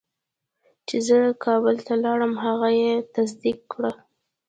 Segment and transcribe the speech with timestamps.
[0.87, 3.91] چې زه کابل ته لاړم هغه یې تصدیق کړه.